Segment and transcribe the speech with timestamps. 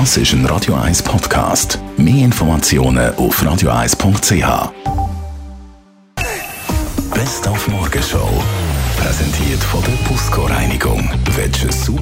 [0.00, 1.78] Das ist ein Radio 1 Podcast.
[1.96, 4.72] Mehr Informationen auf radio1.ch.
[7.14, 8.28] Best auf Morgenshow.
[8.96, 11.08] Präsentiert von der Busco Reinigung.
[11.36, 11.94] Willst du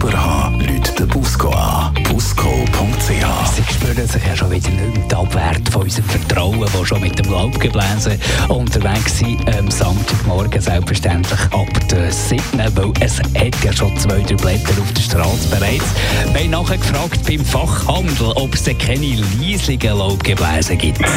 [3.93, 8.19] Spüren sich ja schon wieder nicht Abwerte von unserem Vertrauen, das schon mit dem Laubgebläse
[8.49, 9.39] unterwegs sind.
[9.55, 12.43] Am Samstagmorgen selbstverständlich ab der 7.
[12.75, 15.85] Weil es hat ja schon zwei, drei Blätter auf der Straße bereits.
[16.33, 21.03] Wir haben nachher gefragt beim Fachhandel, ob es keine leislichen Laubgebläse gibt.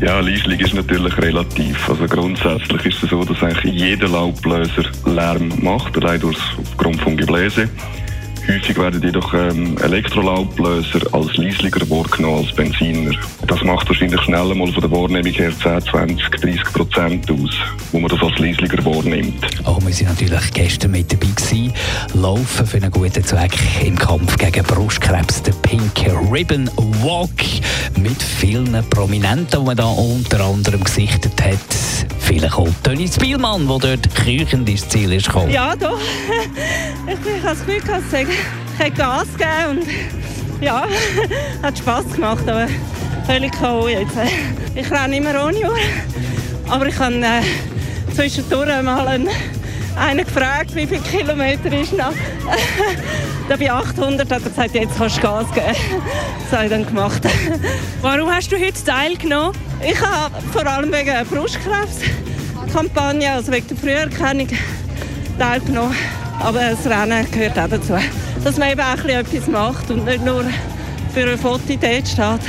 [0.00, 1.90] Ja, Leisling ist natürlich relativ.
[1.90, 7.68] Also grundsätzlich ist es so, dass eigentlich jeder Laubbläser Lärm macht, allein aufgrund von Gebläse.
[8.48, 13.12] Häufig werden jedoch ähm, Elektrolaubblöser als leislicher wahrgenommen als Benziner.
[13.46, 17.50] Das macht wahrscheinlich schnell mal von der Wahrnehmung her 10, 20, 30 Prozent aus,
[17.92, 19.44] wo man das als leislicher wahrnimmt.
[19.64, 21.72] Auch wir waren natürlich gestern mit dabei gewesen,
[22.14, 25.92] laufen für einen guten Zweck im Kampf gegen Brustkrebs, der Pink
[26.32, 26.68] Ribbon
[27.02, 27.44] Walk
[27.98, 31.99] mit vielen Prominenten, die man da unter anderem gesichtet hat.
[32.30, 35.50] Vielleicht auch Tönnies Spielmann, der dort küchend ins Ziel ist gekommen.
[35.50, 35.98] Ja, doch.
[37.08, 37.82] Ich, habe das Gefühl,
[38.22, 40.84] ich habe Gas gegeben und ja,
[41.62, 42.68] hat Spass gemacht, aber
[43.26, 43.88] völlig K.O.
[43.88, 44.12] jetzt.
[44.76, 45.76] Ich renne immer ohne Uhr,
[46.68, 47.42] aber ich habe äh,
[48.14, 49.28] zwischendurch mal einen,
[49.96, 52.12] einen gefragt, wie viele Kilometer ist noch.
[53.48, 55.66] da bei 800 hat er gesagt, jetzt kannst du Gas geben.
[56.42, 57.22] Das habe ich dann gemacht.
[58.02, 59.56] Warum hast du heute teilgenommen?
[59.82, 64.48] Ich habe vor allem wegen der Brustkrebskampagne, also wegen der Früherkennung,
[65.38, 65.94] teilgenommen.
[66.40, 67.94] Aber das Rennen gehört auch dazu.
[68.42, 70.44] Dass man eben auch ein bisschen etwas macht und nicht nur
[71.12, 72.40] für eine Fotoidee steht.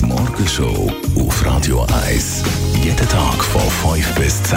[0.00, 2.44] Die Morgenshow auf Radio 1.
[2.82, 4.56] Jeden Tag von 5 bis 10.